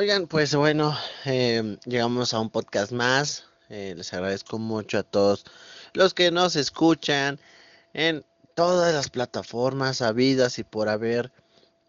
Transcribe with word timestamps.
Oigan, 0.00 0.28
pues 0.28 0.54
bueno, 0.54 0.96
eh, 1.24 1.76
llegamos 1.84 2.32
a 2.32 2.38
un 2.38 2.50
podcast 2.50 2.92
más. 2.92 3.46
Eh, 3.68 3.94
les 3.96 4.12
agradezco 4.12 4.56
mucho 4.56 4.98
a 4.98 5.02
todos 5.02 5.44
los 5.92 6.14
que 6.14 6.30
nos 6.30 6.54
escuchan 6.54 7.40
en 7.94 8.24
todas 8.54 8.94
las 8.94 9.10
plataformas 9.10 10.00
habidas 10.00 10.60
y 10.60 10.62
por 10.62 10.88
haber 10.88 11.32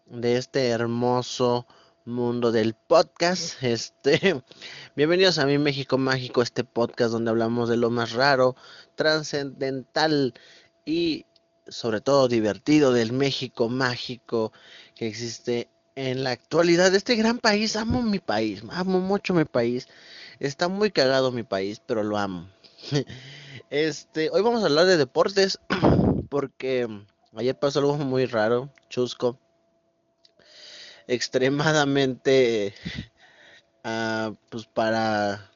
de 0.06 0.38
este 0.38 0.70
hermoso 0.70 1.68
mundo 2.04 2.50
del 2.50 2.74
podcast. 2.74 3.62
Este, 3.62 4.42
bienvenidos 4.96 5.38
a 5.38 5.46
mi 5.46 5.58
México 5.58 5.96
Mágico, 5.96 6.42
este 6.42 6.64
podcast 6.64 7.12
donde 7.12 7.30
hablamos 7.30 7.68
de 7.68 7.76
lo 7.76 7.90
más 7.90 8.10
raro, 8.10 8.56
trascendental 8.96 10.34
y 10.84 11.26
sobre 11.68 12.00
todo 12.00 12.26
divertido 12.26 12.92
del 12.92 13.12
México 13.12 13.68
mágico 13.68 14.52
que 14.96 15.06
existe 15.06 15.68
en 15.96 16.24
la 16.24 16.30
actualidad. 16.30 16.94
Este 16.94 17.16
gran 17.16 17.38
país, 17.38 17.76
amo 17.76 18.02
mi 18.02 18.18
país, 18.18 18.62
amo 18.70 19.00
mucho 19.00 19.34
mi 19.34 19.44
país. 19.44 19.88
Está 20.38 20.68
muy 20.68 20.90
cagado 20.90 21.32
mi 21.32 21.42
país, 21.42 21.80
pero 21.86 22.02
lo 22.02 22.18
amo. 22.18 22.48
Este, 23.68 24.30
hoy 24.30 24.42
vamos 24.42 24.64
a 24.64 24.66
hablar 24.66 24.86
de 24.86 24.96
deportes 24.96 25.60
porque 26.28 26.88
ayer 27.36 27.56
pasó 27.56 27.78
algo 27.78 27.96
muy 27.98 28.26
raro, 28.26 28.68
chusco 28.88 29.38
extremadamente 31.10 32.72
uh, 33.84 34.34
pues 34.50 34.66
para 34.66 35.50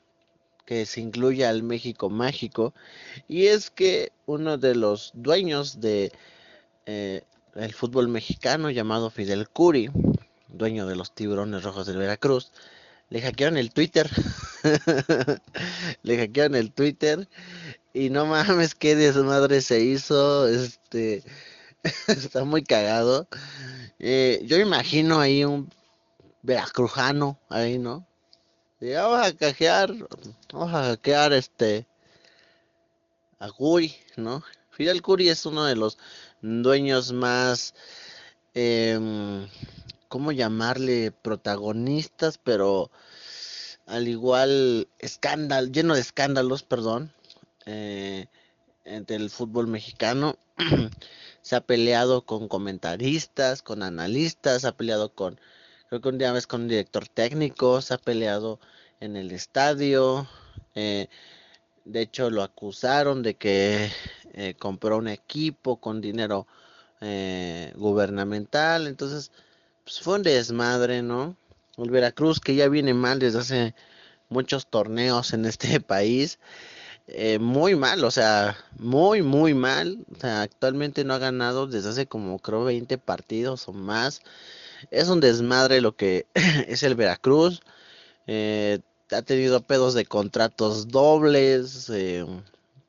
que 0.66 0.86
se 0.86 1.00
incluya 1.00 1.48
al 1.50 1.62
México 1.62 2.10
mágico 2.10 2.74
y 3.28 3.46
es 3.46 3.70
que 3.70 4.10
uno 4.26 4.58
de 4.58 4.74
los 4.74 5.12
dueños 5.14 5.80
de 5.80 6.10
eh, 6.86 7.22
el 7.54 7.72
fútbol 7.72 8.08
mexicano 8.08 8.70
llamado 8.70 9.10
Fidel 9.10 9.48
Curi 9.48 9.90
dueño 10.56 10.86
de 10.86 10.96
los 10.96 11.14
tiburones 11.14 11.62
rojos 11.62 11.86
del 11.86 11.98
Veracruz 11.98 12.52
le 13.10 13.20
hackearon 13.20 13.56
el 13.56 13.72
Twitter 13.72 14.10
le 16.02 16.18
hackearon 16.18 16.54
el 16.54 16.72
Twitter 16.72 17.28
y 17.92 18.10
no 18.10 18.26
mames 18.26 18.74
que 18.74 18.96
de 18.96 19.12
su 19.12 19.24
madre 19.24 19.60
se 19.60 19.80
hizo 19.80 20.48
este 20.48 21.22
está 22.08 22.44
muy 22.44 22.64
cagado 22.64 23.28
eh, 23.98 24.42
yo 24.44 24.58
imagino 24.58 25.20
ahí 25.20 25.44
un 25.44 25.70
veracrujano, 26.44 27.40
ahí, 27.48 27.78
¿no? 27.78 28.06
Y 28.80 28.92
vamos 28.92 29.26
a 29.26 29.34
cajear, 29.34 29.94
vamos 30.52 30.74
a 30.74 30.84
hackear 30.84 31.32
este 31.32 31.86
a 33.38 33.50
Curi, 33.50 33.94
¿no? 34.16 34.42
Fidel 34.70 35.00
Curi 35.00 35.30
es 35.30 35.46
uno 35.46 35.64
de 35.64 35.74
los 35.76 35.96
dueños 36.42 37.12
más, 37.12 37.74
eh, 38.52 39.48
¿cómo 40.14 40.30
llamarle? 40.30 41.10
Protagonistas, 41.10 42.38
pero 42.38 42.92
al 43.84 44.06
igual 44.06 44.86
escándalo, 45.00 45.66
lleno 45.66 45.94
de 45.96 46.02
escándalos, 46.02 46.62
perdón, 46.62 47.12
eh, 47.66 48.26
entre 48.84 49.16
el 49.16 49.28
fútbol 49.28 49.66
mexicano. 49.66 50.38
se 51.42 51.56
ha 51.56 51.62
peleado 51.62 52.24
con 52.24 52.46
comentaristas, 52.46 53.60
con 53.62 53.82
analistas, 53.82 54.64
ha 54.64 54.76
peleado 54.76 55.12
con, 55.12 55.40
creo 55.88 56.00
que 56.00 56.10
un 56.10 56.18
día 56.18 56.30
vez 56.30 56.46
con 56.46 56.60
un 56.62 56.68
director 56.68 57.08
técnico, 57.08 57.82
se 57.82 57.94
ha 57.94 57.98
peleado 57.98 58.60
en 59.00 59.16
el 59.16 59.32
estadio. 59.32 60.28
Eh, 60.76 61.08
de 61.84 62.00
hecho, 62.02 62.30
lo 62.30 62.44
acusaron 62.44 63.24
de 63.24 63.34
que 63.34 63.90
eh, 64.32 64.54
compró 64.60 64.96
un 64.96 65.08
equipo 65.08 65.80
con 65.80 66.00
dinero 66.00 66.46
eh, 67.00 67.72
gubernamental. 67.74 68.86
Entonces, 68.86 69.32
pues 69.84 70.00
fue 70.00 70.16
un 70.16 70.22
desmadre, 70.22 71.02
¿no? 71.02 71.36
El 71.76 71.90
Veracruz, 71.90 72.40
que 72.40 72.54
ya 72.54 72.68
viene 72.68 72.94
mal 72.94 73.18
desde 73.18 73.38
hace 73.40 73.74
muchos 74.28 74.66
torneos 74.66 75.32
en 75.34 75.44
este 75.44 75.80
país. 75.80 76.38
Eh, 77.06 77.38
muy 77.38 77.76
mal, 77.76 78.02
o 78.04 78.10
sea, 78.10 78.56
muy, 78.78 79.22
muy 79.22 79.54
mal. 79.54 80.04
Actualmente 80.22 81.04
no 81.04 81.14
ha 81.14 81.18
ganado 81.18 81.66
desde 81.66 81.90
hace 81.90 82.06
como 82.06 82.38
creo 82.38 82.64
20 82.64 82.96
partidos 82.98 83.68
o 83.68 83.72
más. 83.72 84.22
Es 84.90 85.08
un 85.08 85.20
desmadre 85.20 85.80
lo 85.80 85.96
que 85.96 86.26
es 86.68 86.82
el 86.82 86.94
Veracruz. 86.94 87.60
Eh, 88.26 88.80
ha 89.10 89.22
tenido 89.22 89.60
pedos 89.62 89.94
de 89.94 90.06
contratos 90.06 90.88
dobles. 90.88 91.90
Eh, 91.90 92.24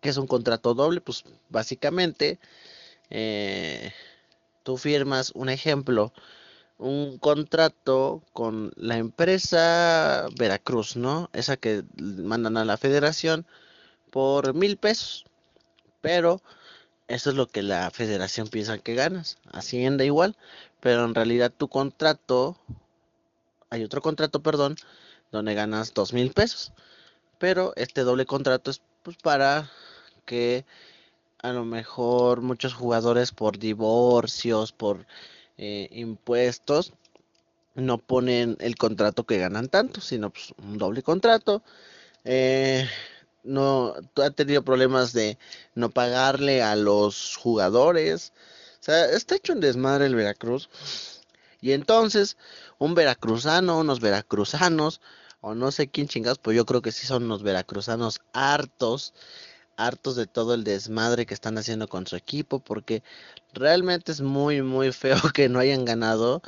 ¿Qué 0.01 0.09
es 0.09 0.17
un 0.17 0.27
contrato 0.27 0.73
doble? 0.73 1.01
Pues 1.01 1.23
básicamente 1.49 2.39
tú 4.63 4.77
firmas 4.77 5.31
un 5.35 5.49
ejemplo 5.49 6.11
un 6.77 7.17
contrato 7.17 8.21
con 8.33 8.71
la 8.75 8.97
empresa 8.97 10.27
Veracruz, 10.37 10.95
¿no? 10.95 11.29
Esa 11.33 11.57
que 11.57 11.83
mandan 11.97 12.57
a 12.57 12.65
la 12.65 12.77
federación 12.77 13.45
por 14.11 14.53
mil 14.53 14.77
pesos. 14.77 15.25
Pero 16.01 16.41
eso 17.07 17.29
es 17.29 17.35
lo 17.35 17.47
que 17.47 17.63
la 17.63 17.91
federación 17.91 18.47
piensa 18.47 18.77
que 18.77 18.95
ganas. 18.95 19.37
Hacienda 19.51 20.03
igual. 20.03 20.37
Pero 20.81 21.05
en 21.05 21.15
realidad 21.15 21.53
tu 21.55 21.67
contrato, 21.67 22.57
hay 23.69 23.83
otro 23.83 24.01
contrato, 24.01 24.41
perdón, 24.41 24.75
donde 25.31 25.53
ganas 25.55 25.93
dos 25.93 26.13
mil 26.13 26.31
pesos. 26.31 26.73
Pero 27.39 27.73
este 27.75 28.01
doble 28.01 28.25
contrato 28.25 28.71
es 28.71 28.81
pues, 29.03 29.17
para 29.17 29.71
que 30.25 30.65
a 31.41 31.53
lo 31.53 31.65
mejor 31.65 32.41
muchos 32.41 32.73
jugadores 32.73 33.31
por 33.31 33.59
divorcios, 33.59 34.71
por 34.71 35.05
eh, 35.57 35.87
impuestos, 35.91 36.93
no 37.75 37.97
ponen 37.97 38.57
el 38.59 38.75
contrato 38.77 39.25
que 39.25 39.37
ganan 39.37 39.69
tanto, 39.69 40.01
sino 40.01 40.29
pues, 40.31 40.53
un 40.57 40.77
doble 40.77 41.03
contrato. 41.03 41.63
Eh, 42.23 42.87
no 43.43 43.93
ha 44.15 44.29
tenido 44.31 44.63
problemas 44.63 45.13
de 45.13 45.37
no 45.75 45.89
pagarle 45.89 46.63
a 46.63 46.75
los 46.75 47.35
jugadores. 47.37 48.33
O 48.81 48.83
sea, 48.85 49.05
está 49.05 49.35
hecho 49.35 49.53
un 49.53 49.59
desmadre 49.59 50.07
el 50.07 50.15
Veracruz. 50.15 50.69
Y 51.61 51.71
entonces, 51.71 52.37
un 52.77 52.93
veracruzano, 52.93 53.79
unos 53.79 53.99
veracruzanos, 53.99 55.01
o 55.41 55.55
no 55.55 55.71
sé 55.71 55.87
quién 55.87 56.07
chingados, 56.07 56.39
pues 56.39 56.55
yo 56.55 56.65
creo 56.65 56.81
que 56.81 56.91
sí 56.91 57.07
son 57.07 57.23
unos 57.23 57.43
veracruzanos 57.43 58.21
hartos, 58.33 59.13
hartos 59.77 60.15
de 60.15 60.27
todo 60.27 60.53
el 60.53 60.63
desmadre 60.63 61.25
que 61.25 61.33
están 61.33 61.57
haciendo 61.57 61.87
con 61.87 62.07
su 62.07 62.15
equipo, 62.15 62.59
porque 62.59 63.03
realmente 63.53 64.11
es 64.11 64.21
muy, 64.21 64.61
muy 64.61 64.91
feo 64.91 65.17
que 65.33 65.49
no 65.49 65.59
hayan 65.59 65.85
ganado. 65.85 66.41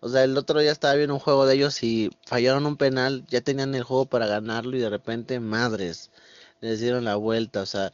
O 0.00 0.08
sea, 0.08 0.24
el 0.24 0.36
otro 0.38 0.60
día 0.60 0.72
estaba 0.72 0.94
viendo 0.94 1.14
un 1.14 1.20
juego 1.20 1.46
de 1.46 1.54
ellos 1.54 1.82
y 1.82 2.10
fallaron 2.26 2.66
un 2.66 2.76
penal, 2.76 3.24
ya 3.28 3.40
tenían 3.42 3.74
el 3.74 3.84
juego 3.84 4.06
para 4.06 4.26
ganarlo 4.26 4.76
y 4.76 4.80
de 4.80 4.90
repente, 4.90 5.40
madres 5.40 6.10
les 6.60 6.80
dieron 6.80 7.04
la 7.04 7.16
vuelta. 7.16 7.62
O 7.62 7.66
sea, 7.66 7.92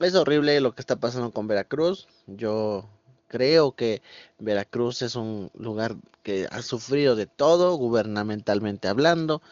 es 0.00 0.14
horrible 0.14 0.60
lo 0.60 0.74
que 0.74 0.82
está 0.82 0.96
pasando 0.96 1.30
con 1.32 1.48
Veracruz. 1.48 2.08
Yo 2.26 2.88
creo 3.28 3.72
que 3.74 4.02
Veracruz 4.38 5.02
es 5.02 5.16
un 5.16 5.50
lugar 5.54 5.96
que 6.22 6.48
ha 6.50 6.62
sufrido 6.62 7.16
de 7.16 7.26
todo, 7.26 7.76
gubernamentalmente 7.76 8.88
hablando. 8.88 9.42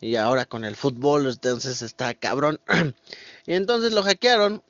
Y 0.00 0.16
ahora 0.16 0.44
con 0.44 0.64
el 0.64 0.76
fútbol, 0.76 1.26
entonces 1.26 1.82
está 1.82 2.14
cabrón. 2.14 2.60
y 3.46 3.54
entonces 3.54 3.92
lo 3.92 4.02
hackearon 4.02 4.62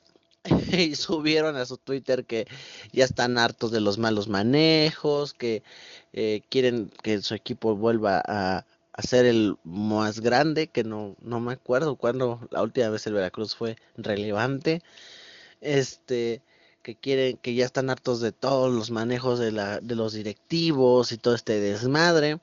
y 0.71 0.95
subieron 0.95 1.55
a 1.57 1.65
su 1.65 1.77
Twitter 1.77 2.25
que 2.25 2.47
ya 2.91 3.05
están 3.05 3.37
hartos 3.37 3.71
de 3.71 3.81
los 3.81 3.97
malos 3.97 4.27
manejos, 4.27 5.33
que 5.33 5.63
eh, 6.13 6.41
quieren 6.49 6.91
que 7.03 7.21
su 7.21 7.35
equipo 7.35 7.75
vuelva 7.75 8.21
a, 8.25 8.65
hacer 8.93 9.27
el 9.27 9.57
más 9.63 10.21
grande, 10.21 10.67
que 10.67 10.83
no, 10.83 11.15
no 11.21 11.39
me 11.39 11.53
acuerdo 11.53 11.97
cuándo 11.97 12.39
la 12.49 12.63
última 12.63 12.89
vez 12.89 13.05
el 13.05 13.13
Veracruz 13.13 13.55
fue 13.55 13.77
relevante. 13.95 14.81
Este, 15.61 16.41
que 16.81 16.95
quieren, 16.95 17.37
que 17.37 17.53
ya 17.53 17.65
están 17.65 17.89
hartos 17.89 18.21
de 18.21 18.31
todos 18.31 18.73
los 18.73 18.91
manejos 18.91 19.39
de, 19.39 19.51
la, 19.51 19.79
de 19.81 19.95
los 19.95 20.13
directivos 20.13 21.11
y 21.11 21.17
todo 21.17 21.35
este 21.35 21.59
desmadre. 21.59 22.39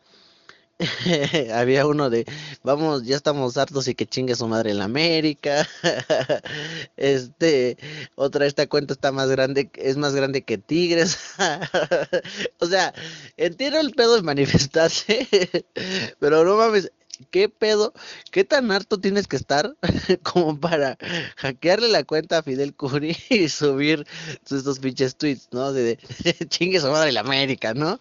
había 1.54 1.86
uno 1.86 2.10
de 2.10 2.26
vamos, 2.62 3.04
ya 3.04 3.16
estamos 3.16 3.56
hartos 3.56 3.86
y 3.86 3.94
que 3.94 4.06
chingue 4.06 4.34
su 4.34 4.48
madre 4.48 4.72
en 4.72 4.78
la 4.78 4.84
América. 4.84 5.68
este, 6.96 7.78
otra 8.16 8.46
esta 8.46 8.66
cuenta 8.66 8.92
está 8.92 9.12
más 9.12 9.28
grande, 9.28 9.70
es 9.74 9.96
más 9.96 10.14
grande 10.14 10.42
que 10.42 10.58
Tigres. 10.58 11.18
o 12.58 12.66
sea, 12.66 12.92
entiendo 13.36 13.78
el 13.78 13.92
pedo 13.92 14.16
de 14.16 14.22
manifestarse, 14.22 15.28
pero 16.18 16.44
no 16.44 16.56
mames, 16.56 16.90
¿Qué 17.30 17.48
pedo? 17.48 17.92
¿Qué 18.30 18.44
tan 18.44 18.70
harto 18.70 18.98
tienes 19.00 19.26
que 19.26 19.36
estar 19.36 19.76
como 20.22 20.58
para 20.58 20.96
hackearle 21.36 21.88
la 21.88 22.04
cuenta 22.04 22.38
a 22.38 22.42
Fidel 22.42 22.74
Curi 22.74 23.16
y 23.30 23.48
subir 23.48 24.06
estos 24.50 24.78
pinches 24.78 25.16
tweets, 25.16 25.48
¿no? 25.52 25.72
De, 25.72 25.98
chingue 26.48 26.80
su 26.80 26.88
madre 26.88 27.12
la 27.12 27.20
América, 27.20 27.74
¿no? 27.74 28.00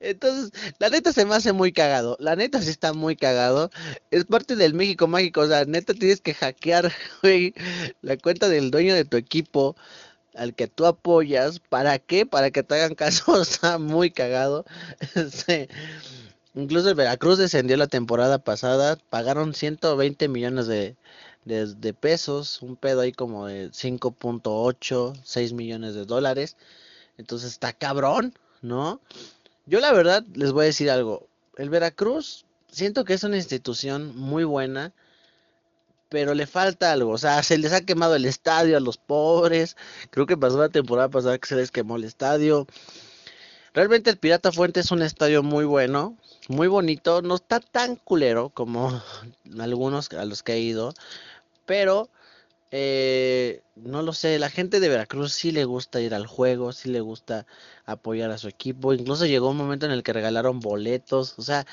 Entonces, 0.00 0.50
la 0.78 0.88
neta 0.90 1.12
se 1.12 1.24
me 1.24 1.34
hace 1.34 1.52
muy 1.52 1.72
cagado. 1.72 2.16
La 2.20 2.36
neta 2.36 2.60
sí 2.60 2.70
está 2.70 2.92
muy 2.92 3.16
cagado. 3.16 3.70
Es 4.10 4.24
parte 4.24 4.56
del 4.56 4.74
México 4.74 5.06
mágico. 5.06 5.42
O 5.42 5.46
sea, 5.48 5.64
neta 5.64 5.94
tienes 5.94 6.20
que 6.20 6.34
hackear, 6.34 6.92
güey, 7.22 7.54
la 8.02 8.16
cuenta 8.16 8.48
del 8.48 8.70
dueño 8.70 8.94
de 8.94 9.04
tu 9.04 9.16
equipo 9.16 9.76
al 10.34 10.54
que 10.54 10.66
tú 10.66 10.86
apoyas. 10.86 11.60
¿Para 11.60 11.98
qué? 11.98 12.26
Para 12.26 12.50
que 12.50 12.62
te 12.62 12.74
hagan 12.74 12.94
caso. 12.94 13.40
Está 13.42 13.78
muy 13.78 14.10
cagado. 14.10 14.64
Sí. 15.30 15.68
Incluso 16.56 16.88
el 16.88 16.94
Veracruz 16.94 17.36
descendió 17.36 17.76
la 17.76 17.86
temporada 17.86 18.38
pasada, 18.38 18.96
pagaron 19.10 19.52
120 19.52 20.26
millones 20.28 20.66
de, 20.66 20.96
de, 21.44 21.94
pesos, 21.94 22.62
un 22.62 22.76
pedo 22.76 23.02
ahí 23.02 23.12
como 23.12 23.46
de 23.46 23.70
5.8, 23.70 25.20
6 25.22 25.52
millones 25.52 25.94
de 25.94 26.06
dólares. 26.06 26.56
Entonces 27.18 27.52
está 27.52 27.74
cabrón, 27.74 28.32
¿no? 28.62 29.02
Yo 29.66 29.80
la 29.80 29.92
verdad 29.92 30.24
les 30.34 30.52
voy 30.52 30.62
a 30.62 30.66
decir 30.66 30.90
algo. 30.90 31.28
El 31.58 31.68
Veracruz 31.68 32.46
siento 32.70 33.04
que 33.04 33.12
es 33.12 33.22
una 33.22 33.36
institución 33.36 34.16
muy 34.16 34.44
buena, 34.44 34.94
pero 36.08 36.32
le 36.32 36.46
falta 36.46 36.90
algo. 36.90 37.10
O 37.10 37.18
sea, 37.18 37.42
se 37.42 37.58
les 37.58 37.74
ha 37.74 37.84
quemado 37.84 38.16
el 38.16 38.24
estadio 38.24 38.78
a 38.78 38.80
los 38.80 38.96
pobres. 38.96 39.76
Creo 40.10 40.24
que 40.24 40.38
pasó 40.38 40.58
la 40.58 40.70
temporada 40.70 41.10
pasada 41.10 41.36
que 41.36 41.48
se 41.48 41.56
les 41.56 41.70
quemó 41.70 41.96
el 41.96 42.04
estadio. 42.04 42.66
Realmente 43.76 44.08
el 44.08 44.16
Pirata 44.16 44.52
Fuente 44.52 44.80
es 44.80 44.90
un 44.90 45.02
estadio 45.02 45.42
muy 45.42 45.66
bueno, 45.66 46.16
muy 46.48 46.66
bonito, 46.66 47.20
no 47.20 47.34
está 47.34 47.60
tan 47.60 47.96
culero 47.96 48.48
como 48.48 49.02
algunos 49.60 50.10
a 50.14 50.24
los 50.24 50.42
que 50.42 50.54
he 50.54 50.60
ido, 50.60 50.94
pero 51.66 52.08
eh, 52.70 53.60
no 53.74 54.00
lo 54.00 54.14
sé, 54.14 54.38
la 54.38 54.48
gente 54.48 54.80
de 54.80 54.88
Veracruz 54.88 55.34
sí 55.34 55.52
le 55.52 55.66
gusta 55.66 56.00
ir 56.00 56.14
al 56.14 56.26
juego, 56.26 56.72
sí 56.72 56.88
le 56.88 57.02
gusta 57.02 57.46
apoyar 57.84 58.30
a 58.30 58.38
su 58.38 58.48
equipo, 58.48 58.94
incluso 58.94 59.26
llegó 59.26 59.50
un 59.50 59.58
momento 59.58 59.84
en 59.84 59.92
el 59.92 60.02
que 60.02 60.14
regalaron 60.14 60.60
boletos, 60.60 61.38
o 61.38 61.42
sea, 61.42 61.66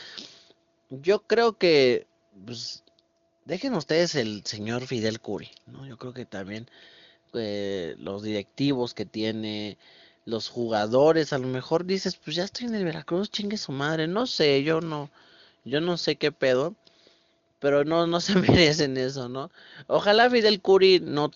yo 0.89 1.21
creo 1.21 1.57
que, 1.57 2.05
pues, 2.45 2.83
dejen 3.45 3.75
ustedes 3.75 4.15
el 4.15 4.45
señor 4.45 4.87
Fidel 4.87 5.21
Curi, 5.21 5.51
¿no? 5.67 5.87
Yo 5.87 5.97
creo 5.97 6.13
que 6.13 6.25
también 6.25 6.67
eh, 7.33 7.95
los 7.97 8.23
directivos 8.23 8.93
que 8.93 9.05
tiene, 9.05 9.77
los 10.25 10.49
jugadores, 10.49 11.33
a 11.33 11.37
lo 11.37 11.47
mejor 11.47 11.85
dices, 11.85 12.15
pues 12.15 12.35
ya 12.35 12.43
estoy 12.45 12.67
en 12.67 12.75
el 12.75 12.85
Veracruz, 12.85 13.29
chingue 13.29 13.57
su 13.57 13.71
madre, 13.71 14.07
no 14.07 14.25
sé, 14.27 14.63
yo 14.63 14.81
no, 14.81 15.09
yo 15.65 15.81
no 15.81 15.97
sé 15.97 16.15
qué 16.15 16.31
pedo, 16.31 16.75
pero 17.59 17.83
no, 17.85 18.07
no 18.07 18.21
se 18.21 18.35
merecen 18.39 18.97
eso, 18.97 19.29
¿no? 19.29 19.51
Ojalá 19.87 20.29
Fidel 20.29 20.61
Curi 20.61 20.99
no 21.01 21.31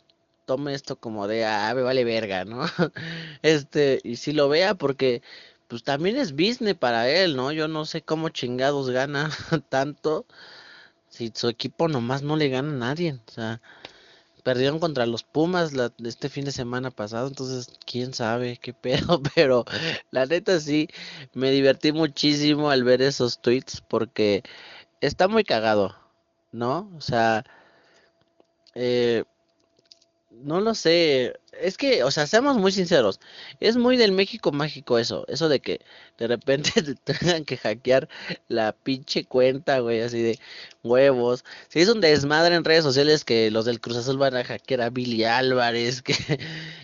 tome 0.46 0.74
esto 0.74 0.96
como 0.98 1.28
de, 1.28 1.46
ah, 1.46 1.74
me 1.76 1.82
vale 1.82 2.04
verga, 2.06 2.46
¿no? 2.46 2.66
Este, 3.44 4.00
y 4.04 4.18
si 4.18 4.34
lo 4.34 4.50
vea, 4.50 4.76
porque 4.76 5.22
pues 5.68 5.84
también 5.84 6.18
es 6.18 6.32
business 6.34 6.76
para 6.76 7.10
él, 7.10 7.36
¿no? 7.36 7.52
Yo 7.52 7.68
no 7.68 7.86
sé 7.86 8.02
cómo 8.02 8.30
chingados 8.30 8.90
gana 8.90 9.30
tanto 9.70 10.26
si 11.10 11.32
su 11.36 11.50
equipo 11.50 11.88
nomás 11.88 12.22
no 12.24 12.38
le 12.38 12.50
gana 12.50 12.70
a 12.70 12.90
nadie, 12.90 13.14
o 13.28 13.32
sea, 13.32 13.62
perdieron 14.48 14.80
contra 14.80 15.06
los 15.06 15.24
Pumas 15.24 15.74
este 16.06 16.30
fin 16.30 16.46
de 16.46 16.54
semana 16.54 16.90
pasado, 16.90 17.28
entonces 17.28 17.70
quién 17.86 18.14
sabe 18.14 18.56
qué 18.56 18.74
pedo, 18.74 19.22
pero 19.36 19.66
la 20.10 20.26
neta 20.26 20.62
sí, 20.62 20.88
me 21.34 21.52
divertí 21.52 21.92
muchísimo 21.92 22.70
al 22.70 22.86
ver 22.86 23.02
esos 23.02 23.42
tweets 23.42 23.82
porque 23.82 24.44
está 25.02 25.28
muy 25.28 25.44
cagado, 25.44 25.98
¿no? 26.54 26.90
O 26.96 27.02
sea, 27.02 27.44
eh, 28.74 29.26
no 30.44 30.62
lo 30.62 30.76
sé. 30.76 31.40
Es 31.60 31.78
que, 31.78 32.04
o 32.04 32.12
sea, 32.12 32.28
seamos 32.28 32.58
muy 32.58 32.72
sinceros. 32.72 33.20
Es 33.60 33.78
muy 33.78 33.98
del 33.98 34.12
México 34.12 34.52
mágico 34.52 35.00
eso. 35.00 35.26
Eso 35.28 35.50
de 35.50 35.60
que 35.60 35.82
de 36.18 36.28
repente 36.28 36.72
te 37.04 37.14
tengan 37.14 37.46
que 37.46 37.58
hackear 37.58 38.08
la 38.48 38.74
pinche 38.74 39.26
cuenta, 39.26 39.80
güey, 39.80 40.02
así 40.02 40.22
de 40.22 40.40
huevos. 40.84 41.46
Si 41.70 41.80
es 41.82 41.90
un 41.90 42.02
desmadre 42.02 42.56
en 42.56 42.64
redes 42.66 42.84
sociales 42.84 43.26
que 43.26 43.52
los 43.52 43.66
del 43.66 43.82
Cruz 43.82 43.98
Azul 43.98 44.18
van 44.18 44.36
a 44.36 44.44
hackear 44.44 44.82
a 44.82 44.90
Billy 44.90 45.24
Álvarez, 45.24 46.02
que 46.04 46.16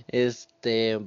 este. 0.08 1.00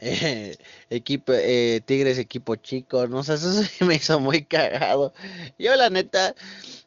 Eh, 0.00 0.56
equipo 0.90 1.32
eh, 1.32 1.80
Tigres 1.86 2.18
equipo 2.18 2.56
chico 2.56 3.06
no 3.06 3.22
sé 3.22 3.34
eso 3.34 3.62
sí 3.62 3.84
me 3.84 3.94
hizo 3.94 4.18
muy 4.20 4.44
cagado 4.44 5.14
yo 5.58 5.74
la 5.76 5.88
neta 5.88 6.34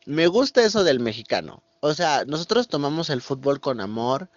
me 0.06 0.28
gusta 0.28 0.62
eso 0.64 0.84
del 0.84 1.00
mexicano 1.00 1.64
o 1.80 1.94
sea 1.94 2.26
nosotros 2.26 2.68
tomamos 2.68 3.10
el 3.10 3.22
fútbol 3.22 3.62
con 3.62 3.80
amor 3.80 4.30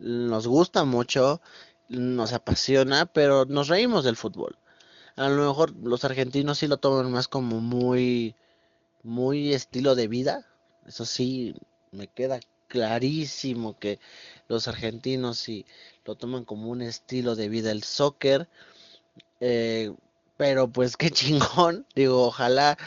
nos 0.00 0.46
gusta 0.46 0.84
mucho, 0.84 1.40
nos 1.88 2.32
apasiona, 2.32 3.06
pero 3.06 3.44
nos 3.44 3.68
reímos 3.68 4.04
del 4.04 4.16
fútbol. 4.16 4.56
A 5.16 5.28
lo 5.28 5.48
mejor 5.48 5.74
los 5.82 6.04
argentinos 6.04 6.58
sí 6.58 6.66
lo 6.68 6.78
toman 6.78 7.10
más 7.12 7.28
como 7.28 7.60
muy, 7.60 8.34
muy 9.02 9.52
estilo 9.54 9.94
de 9.94 10.08
vida. 10.08 10.46
Eso 10.86 11.04
sí, 11.04 11.54
me 11.92 12.06
queda 12.08 12.40
clarísimo 12.68 13.78
que 13.78 13.98
los 14.48 14.68
argentinos 14.68 15.38
sí 15.38 15.66
lo 16.04 16.14
toman 16.16 16.44
como 16.44 16.70
un 16.70 16.82
estilo 16.82 17.36
de 17.36 17.48
vida 17.48 17.70
el 17.72 17.82
soccer. 17.82 18.48
Eh, 19.40 19.92
pero 20.36 20.68
pues 20.68 20.96
qué 20.96 21.10
chingón. 21.12 21.86
Digo, 21.94 22.26
ojalá, 22.26 22.78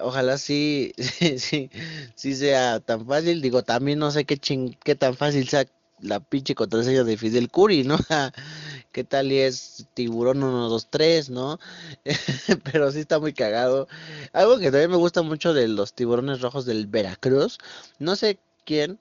ojalá 0.00 0.38
sí, 0.38 0.92
sí, 0.98 1.38
sí, 1.38 1.70
sí 2.14 2.34
sea 2.36 2.80
tan 2.80 3.06
fácil. 3.06 3.42
Digo, 3.42 3.62
también 3.64 3.98
no 3.98 4.10
sé 4.10 4.24
qué, 4.24 4.36
ching, 4.38 4.74
qué 4.84 4.94
tan 4.94 5.16
fácil 5.16 5.48
sea 5.48 5.66
la 6.00 6.20
pinche 6.20 6.54
contraseña 6.54 7.04
de 7.04 7.16
Fidel 7.16 7.50
Curi, 7.50 7.84
¿no? 7.84 7.96
¿Qué 8.92 9.04
tal 9.04 9.32
y 9.32 9.38
es 9.38 9.86
tiburón 9.94 10.38
123, 10.38 11.30
¿no? 11.30 11.58
Pero 12.64 12.90
sí 12.90 13.00
está 13.00 13.18
muy 13.18 13.32
cagado. 13.32 13.88
Algo 14.32 14.58
que 14.58 14.70
también 14.70 14.90
me 14.90 14.96
gusta 14.96 15.22
mucho 15.22 15.54
de 15.54 15.68
los 15.68 15.92
tiburones 15.92 16.40
rojos 16.40 16.66
del 16.66 16.86
Veracruz, 16.86 17.58
no 17.98 18.16
sé 18.16 18.38
quién, 18.64 18.98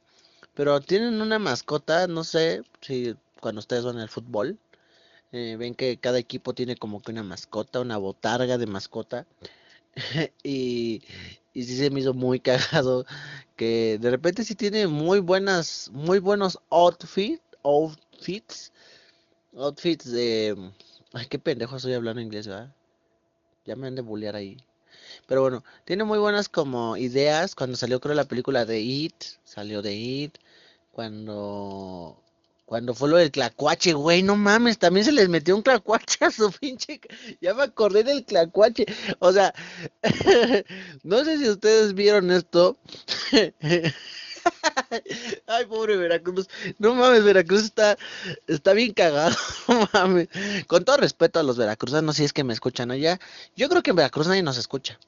pero 0.54 0.82
tienen 0.82 1.22
una 1.22 1.40
mascota, 1.40 2.08
no 2.08 2.24
sé 2.24 2.64
si 2.82 3.16
cuando 3.42 3.60
ustedes 3.60 3.84
van 3.84 4.00
al 4.00 4.10
fútbol, 4.10 4.58
eh, 5.32 5.56
ven 5.60 5.76
que 5.76 5.98
cada 5.98 6.18
equipo 6.18 6.54
tiene 6.54 6.76
como 6.76 7.02
que 7.02 7.12
una 7.12 7.24
mascota, 7.24 7.80
una 7.82 7.98
botarga 7.98 8.58
de 8.58 8.66
mascota. 8.66 9.28
y, 10.44 11.04
y 11.58 11.64
sí 11.64 11.76
se 11.76 11.90
me 11.90 12.02
hizo 12.02 12.14
muy 12.14 12.40
cagado 12.50 13.06
que 13.56 13.98
de 14.00 14.12
repente 14.12 14.44
sí 14.44 14.54
tiene 14.54 14.86
muy 14.88 15.20
buenas, 15.20 15.90
muy 15.92 16.20
buenos 16.20 16.60
outfits, 16.70 17.42
outfits, 17.64 18.72
outfits 19.56 20.12
de, 20.12 20.56
ay 21.14 21.26
qué 21.28 21.40
pendejo 21.40 21.78
estoy 21.78 21.94
hablando 21.94 22.22
inglés, 22.22 22.48
¿verdad? 22.48 22.72
Ya 23.66 23.76
me 23.76 23.88
han 23.88 23.96
de 23.96 24.04
bullear 24.04 24.36
ahí. 24.36 24.58
Pero 25.28 25.42
bueno, 25.42 25.64
tiene 25.86 26.04
muy 26.04 26.20
buenas 26.20 26.50
como 26.50 26.96
ideas. 26.98 27.56
Cuando 27.56 27.76
salió 27.78 28.00
creo 28.00 28.16
la 28.16 28.26
película 28.26 28.66
de 28.66 28.80
It, 28.82 29.16
salió 29.44 29.82
de 29.82 29.96
It. 29.96 30.38
Cuando 30.92 32.22
cuando 32.68 32.94
fue 32.94 33.08
lo 33.08 33.16
del 33.16 33.32
clacuache, 33.32 33.94
güey, 33.94 34.24
no 34.24 34.36
mames, 34.36 34.78
también 34.78 35.06
se 35.06 35.14
les 35.14 35.30
metió 35.30 35.56
un 35.56 35.62
clacuache 35.62 36.26
a 36.26 36.32
su 36.32 36.52
pinche. 36.60 37.00
Ya 37.40 37.54
me 37.54 37.64
acordé 37.64 38.04
del 38.04 38.26
clacuache. 38.26 38.86
O 39.20 39.32
sea, 39.32 39.54
no 41.04 41.24
sé 41.24 41.38
si 41.38 41.48
ustedes 41.48 41.94
vieron 41.94 42.30
esto. 42.30 42.78
Ay, 45.48 45.66
pobre 45.66 45.96
Veracruz. 45.96 46.50
No 46.78 46.94
mames, 46.94 47.24
Veracruz 47.24 47.64
está, 47.64 47.98
está 48.48 48.74
bien 48.74 48.94
cagado. 48.94 49.34
No 49.70 49.90
mames. 49.94 50.28
Con 50.68 50.84
todo 50.84 50.98
respeto 50.98 51.40
a 51.40 51.44
los 51.44 51.56
veracruzanos, 51.56 52.18
si 52.18 52.26
es 52.26 52.34
que 52.34 52.44
me 52.44 52.52
escuchan 52.52 52.92
allá. 52.92 53.18
Yo 53.56 53.70
creo 53.70 53.82
que 53.82 53.92
en 53.92 53.96
Veracruz 53.96 54.28
nadie 54.28 54.44
nos 54.44 54.58
escucha. 54.58 55.00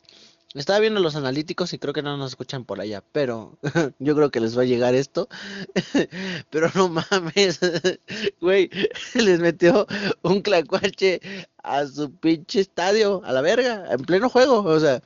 Estaba 0.56 0.80
viendo 0.80 1.00
los 1.00 1.16
analíticos 1.16 1.74
y 1.74 1.78
creo 1.78 1.94
que 1.94 2.02
no 2.02 2.18
nos 2.18 2.32
escuchan 2.32 2.66
por 2.66 2.82
allá, 2.82 3.04
pero 3.12 3.60
yo 4.00 4.16
creo 4.16 4.32
que 4.32 4.40
les 4.40 4.58
va 4.58 4.64
a 4.64 4.66
llegar 4.66 4.96
esto. 4.96 5.30
pero 6.50 6.72
no 6.74 6.90
mames, 6.90 7.60
güey, 8.42 8.72
les 9.14 9.40
metió 9.40 9.86
un 10.24 10.42
clacuache 10.42 11.22
a 11.62 11.86
su 11.86 12.12
pinche 12.12 12.62
estadio, 12.62 13.22
a 13.26 13.32
la 13.32 13.42
verga, 13.42 13.86
en 13.92 14.02
pleno 14.02 14.28
juego, 14.28 14.64
o 14.64 14.80
sea. 14.80 15.04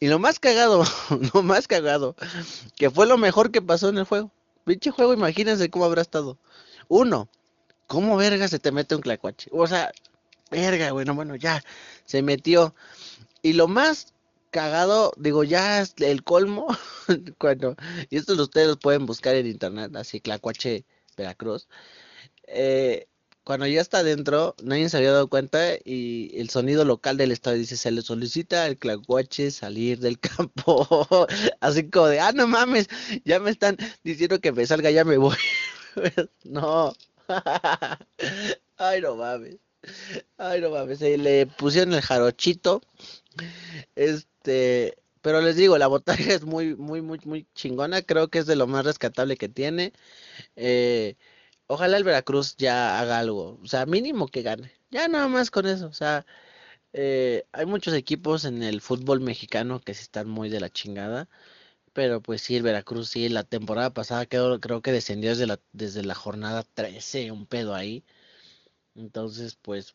Y 0.00 0.08
lo 0.08 0.18
más 0.18 0.40
cagado, 0.40 0.84
lo 1.34 1.42
más 1.42 1.68
cagado, 1.68 2.16
que 2.74 2.90
fue 2.90 3.06
lo 3.06 3.18
mejor 3.18 3.50
que 3.50 3.60
pasó 3.60 3.90
en 3.90 3.98
el 3.98 4.04
juego. 4.04 4.30
Pinche 4.64 4.90
juego, 4.90 5.12
imagínense 5.12 5.68
cómo 5.68 5.84
habrá 5.84 6.00
estado. 6.00 6.38
Uno, 6.88 7.28
¿cómo 7.88 8.16
verga 8.16 8.48
se 8.48 8.58
te 8.58 8.72
mete 8.72 8.94
un 8.94 9.02
clacuache? 9.02 9.50
O 9.52 9.66
sea, 9.66 9.92
verga, 10.50 10.92
bueno, 10.92 11.14
bueno, 11.14 11.36
ya, 11.36 11.62
se 12.06 12.22
metió. 12.22 12.74
Y 13.42 13.52
lo 13.52 13.68
más 13.68 14.12
cagado, 14.52 15.12
digo, 15.16 15.44
ya 15.44 15.84
el 15.98 16.22
colmo, 16.22 16.68
cuando, 17.38 17.74
y 18.10 18.16
esto 18.18 18.34
ustedes 18.34 18.68
los 18.68 18.78
pueden 18.78 19.06
buscar 19.06 19.34
en 19.34 19.46
internet, 19.48 19.96
así, 19.96 20.20
Clacuache, 20.20 20.86
Veracruz, 21.16 21.68
eh, 22.46 23.08
cuando 23.44 23.66
ya 23.66 23.80
está 23.80 23.98
adentro, 23.98 24.54
nadie 24.62 24.88
se 24.88 24.98
había 24.98 25.12
dado 25.12 25.28
cuenta 25.28 25.58
y 25.84 26.30
el 26.38 26.50
sonido 26.50 26.84
local 26.84 27.16
del 27.16 27.32
estadio 27.32 27.58
dice, 27.58 27.76
se 27.76 27.90
le 27.90 28.02
solicita 28.02 28.64
al 28.64 28.78
Clacuache 28.78 29.50
salir 29.50 29.98
del 29.98 30.20
campo, 30.20 31.26
así 31.60 31.90
como 31.90 32.06
de, 32.06 32.20
ah, 32.20 32.32
no 32.32 32.46
mames, 32.46 32.88
ya 33.24 33.40
me 33.40 33.50
están 33.50 33.76
diciendo 34.04 34.40
que 34.40 34.52
me 34.52 34.66
salga, 34.66 34.90
ya 34.90 35.04
me 35.04 35.16
voy, 35.16 35.36
no, 36.44 36.94
ay, 38.76 39.00
no 39.00 39.16
mames. 39.16 39.56
Ay, 40.38 40.60
no 40.60 40.70
mames, 40.70 41.00
le 41.00 41.46
pusieron 41.46 41.94
el 41.94 42.02
jarochito. 42.02 42.82
Este, 43.94 44.98
pero 45.20 45.40
les 45.40 45.56
digo, 45.56 45.78
la 45.78 45.86
botarga 45.86 46.32
es 46.34 46.44
muy, 46.44 46.76
muy, 46.76 47.02
muy, 47.02 47.20
muy 47.24 47.46
chingona. 47.54 48.02
Creo 48.02 48.28
que 48.28 48.38
es 48.40 48.46
de 48.46 48.56
lo 48.56 48.66
más 48.66 48.84
rescatable 48.84 49.36
que 49.36 49.48
tiene. 49.48 49.92
Eh, 50.56 51.16
ojalá 51.68 51.96
el 51.98 52.04
Veracruz 52.04 52.56
ya 52.58 53.00
haga 53.00 53.18
algo. 53.20 53.60
O 53.62 53.66
sea, 53.68 53.86
mínimo 53.86 54.28
que 54.28 54.42
gane. 54.42 54.72
Ya 54.90 55.08
nada 55.08 55.28
más 55.28 55.50
con 55.50 55.66
eso. 55.66 55.88
O 55.88 55.92
sea, 55.94 56.26
Eh, 56.94 57.44
hay 57.52 57.66
muchos 57.66 57.94
equipos 57.94 58.44
en 58.44 58.62
el 58.62 58.80
fútbol 58.80 59.20
mexicano 59.20 59.80
que 59.80 59.94
sí 59.94 60.02
están 60.02 60.28
muy 60.28 60.48
de 60.48 60.60
la 60.60 60.70
chingada. 60.70 61.28
Pero 61.94 62.22
pues 62.22 62.42
sí, 62.42 62.56
el 62.56 62.62
Veracruz 62.64 63.08
sí, 63.10 63.28
la 63.30 63.44
temporada 63.44 63.90
pasada 63.92 64.26
creo, 64.26 64.60
creo 64.60 64.82
que 64.82 64.92
descendió 64.92 65.30
desde 65.30 65.46
la, 65.46 65.60
desde 65.72 66.04
la 66.04 66.14
jornada 66.14 66.64
13, 66.74 67.32
un 67.32 67.46
pedo 67.46 67.74
ahí. 67.74 68.04
Entonces, 68.94 69.56
pues, 69.60 69.94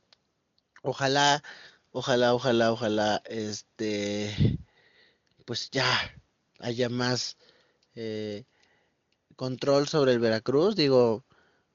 ojalá, 0.84 1.44
ojalá, 1.98 2.36
ojalá, 2.36 2.72
ojalá, 2.72 3.24
este, 3.25 4.60
pues 5.46 5.72
ya 5.72 5.88
haya 6.60 6.89
más 6.89 7.38
eh, 7.96 8.46
control 9.36 9.88
sobre 9.88 10.13
el 10.13 10.20
Veracruz. 10.20 10.75
Digo, 10.75 11.25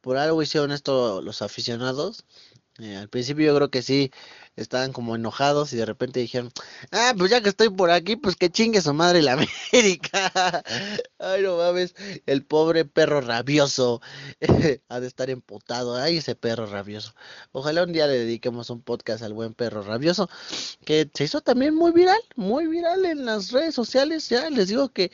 por 0.00 0.19
algo 0.19 0.43
hicieron 0.43 0.73
esto 0.73 1.23
los 1.23 1.43
aficionados. 1.43 2.25
Eh, 2.79 2.97
al 2.97 3.09
principio 3.09 3.47
yo 3.47 3.57
creo 3.57 3.71
que 3.71 3.83
sí 3.83 4.12
estaban 4.56 4.92
como 4.92 5.16
enojados 5.16 5.73
y 5.73 5.76
de 5.76 5.87
repente 5.87 6.21
dijeron, 6.21 6.50
ah, 6.90 7.14
pues 7.16 7.30
ya 7.30 7.40
que 7.40 7.49
estoy 7.49 7.71
por 7.71 7.90
aquí, 7.90 8.16
pues 8.16 8.37
que 8.37 8.50
chingue 8.50 8.80
su 8.80 8.92
madre 8.92 9.23
la 9.23 9.32
América. 9.73 10.62
Ay, 11.18 11.42
no 11.42 11.56
mames, 11.56 11.94
el 12.26 12.44
pobre 12.44 12.85
perro 12.85 13.21
rabioso 13.21 14.00
ha 14.88 15.00
de 15.00 15.06
estar 15.06 15.30
emputado. 15.30 15.97
Ay, 15.97 16.18
ese 16.18 16.35
perro 16.35 16.66
rabioso. 16.66 17.14
Ojalá 17.52 17.85
un 17.85 17.92
día 17.92 18.06
le 18.06 18.18
dediquemos 18.18 18.71
un 18.71 18.82
podcast 18.82 19.23
al 19.23 19.32
buen 19.32 19.54
perro 19.54 19.82
rabioso, 19.82 20.28
que 20.85 21.11
se 21.14 21.25
hizo 21.25 21.40
también 21.40 21.75
muy 21.75 21.92
viral, 21.92 22.21
muy 22.37 22.66
viral 22.66 23.04
en 23.06 23.25
las 23.25 23.50
redes 23.52 23.75
sociales. 23.75 24.28
Ya 24.28 24.50
les 24.50 24.68
digo 24.68 24.90
que 24.90 25.11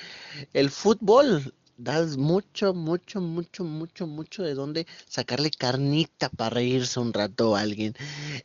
el 0.53 0.71
fútbol 0.71 1.55
das 1.79 2.17
mucho, 2.17 2.75
mucho, 2.75 3.21
mucho, 3.21 3.65
mucho, 3.65 4.07
mucho 4.07 4.43
de 4.43 4.55
dónde 4.55 4.87
sacarle 5.09 5.51
carnita 5.51 6.29
para 6.29 6.51
reírse 6.51 7.01
un 7.01 7.13
rato 7.15 7.57
a 7.57 7.61
alguien. 7.61 7.95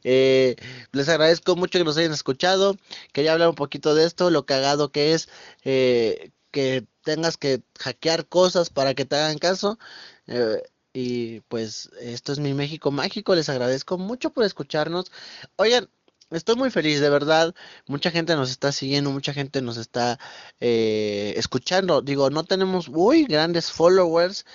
Eh, 0.04 0.56
les 0.92 1.10
agradezco 1.10 1.56
mucho 1.56 1.80
que 1.80 1.86
nos 1.86 1.98
hayan 1.98 2.14
escuchado. 2.14 2.78
Quería 3.12 3.34
hablar 3.34 3.50
un 3.50 3.56
poquito 3.56 3.96
de 3.96 4.06
esto, 4.06 4.30
lo 4.30 4.46
cagado 4.46 4.92
que 4.92 5.14
es 5.14 5.30
eh, 5.66 6.32
que 6.52 6.86
tengas 7.04 7.38
que 7.38 7.64
hackear 7.80 8.28
cosas 8.28 8.70
para 8.70 8.94
que 8.94 9.06
te 9.06 9.16
hagan 9.16 9.40
caso. 9.40 9.80
Eh, 10.28 10.62
y 10.94 11.40
pues 11.42 11.90
esto 12.00 12.32
es 12.34 12.40
mi 12.40 12.54
México 12.54 12.92
mágico. 12.92 13.36
Les 13.36 13.50
agradezco 13.50 13.98
mucho 13.98 14.30
por 14.32 14.44
escucharnos. 14.46 15.12
Oigan, 15.58 15.90
Estoy 16.34 16.56
muy 16.56 16.72
feliz, 16.72 17.00
de 17.00 17.10
verdad. 17.10 17.54
Mucha 17.88 18.10
gente 18.12 18.36
nos 18.36 18.50
está 18.52 18.72
siguiendo, 18.72 19.12
mucha 19.12 19.34
gente 19.34 19.62
nos 19.62 19.78
está 19.78 20.20
eh, 20.60 21.34
escuchando. 21.38 22.02
Digo, 22.02 22.30
no 22.32 22.44
tenemos 22.44 22.90
muy 22.90 23.26
grandes 23.26 23.72
followers, 23.72 24.46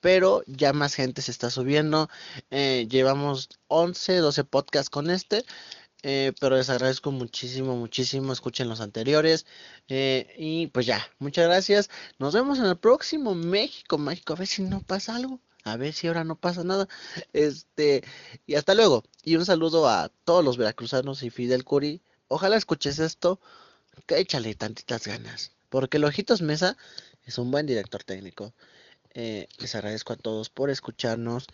pero 0.00 0.42
ya 0.46 0.72
más 0.74 0.94
gente 0.94 1.22
se 1.22 1.30
está 1.32 1.50
subiendo. 1.50 2.08
Eh, 2.50 2.86
llevamos 2.90 3.48
11, 3.68 4.16
12 4.18 4.44
podcasts 4.44 4.90
con 4.90 5.10
este. 5.10 5.44
eh, 6.04 6.32
pero 6.40 6.56
les 6.56 6.70
agradezco 6.70 7.12
muchísimo, 7.12 7.76
muchísimo. 7.76 8.32
Escuchen 8.32 8.68
los 8.68 8.80
anteriores. 8.82 9.46
eh, 9.88 10.34
y 10.38 10.68
pues 10.68 10.86
ya, 10.86 11.06
muchas 11.20 11.46
gracias. 11.46 11.90
Nos 12.18 12.34
vemos 12.34 12.58
en 12.60 12.66
el 12.66 12.78
próximo 12.78 13.34
México 13.36 13.98
Mágico. 13.98 14.34
A 14.34 14.36
ver 14.36 14.48
si 14.48 14.62
no 14.62 14.82
pasa 14.82 15.16
algo. 15.16 15.40
A 15.64 15.76
ver 15.76 15.92
si 15.92 16.08
ahora 16.08 16.24
no 16.24 16.36
pasa 16.36 16.64
nada. 16.64 16.88
Este, 17.32 18.02
y 18.46 18.54
hasta 18.56 18.74
luego. 18.74 19.04
Y 19.22 19.36
un 19.36 19.46
saludo 19.46 19.88
a 19.88 20.10
todos 20.24 20.44
los 20.44 20.56
veracruzanos 20.56 21.22
y 21.22 21.30
Fidel 21.30 21.64
Curi. 21.64 22.02
Ojalá 22.28 22.56
escuches 22.56 22.98
esto, 22.98 23.40
que 24.06 24.18
échale 24.18 24.54
tantitas 24.54 25.06
ganas. 25.06 25.52
Porque 25.68 25.98
el 25.98 26.04
Ojitos 26.04 26.42
Mesa 26.42 26.76
es 27.24 27.38
un 27.38 27.50
buen 27.50 27.66
director 27.66 28.02
técnico. 28.04 28.52
Eh, 29.14 29.46
les 29.58 29.74
agradezco 29.74 30.12
a 30.12 30.16
todos 30.16 30.50
por 30.50 30.70
escucharnos. 30.70 31.46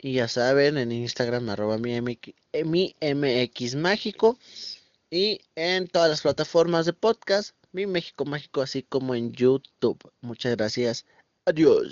Y 0.00 0.14
ya 0.14 0.28
saben, 0.28 0.78
en 0.78 0.92
Instagram 0.92 1.48
arroba 1.50 1.78
mi, 1.78 2.00
mi 2.00 2.96
MX 3.00 3.74
Mágico. 3.74 4.38
Y 5.10 5.40
en 5.56 5.88
todas 5.88 6.10
las 6.10 6.20
plataformas 6.20 6.86
de 6.86 6.92
podcast, 6.92 7.56
mi 7.72 7.86
México 7.86 8.24
Mágico, 8.24 8.60
así 8.62 8.82
como 8.82 9.14
en 9.14 9.32
YouTube. 9.32 9.98
Muchas 10.20 10.56
gracias. 10.56 11.06
Adiós. 11.46 11.86